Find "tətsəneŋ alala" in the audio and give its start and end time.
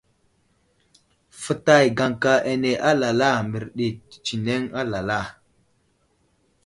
4.09-5.19